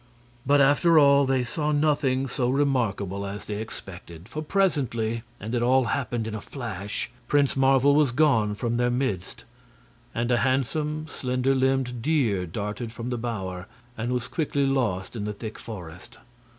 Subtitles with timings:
[0.47, 4.27] But, after all, they saw nothing so remarkable as they expected.
[4.27, 8.89] For presently and it all happened in a flash Prince Marvel was gone from their
[8.89, 9.45] midst,
[10.15, 15.25] and a handsome, slender limbed deer darted from the bower and was quickly lost in
[15.25, 16.17] the thick forest.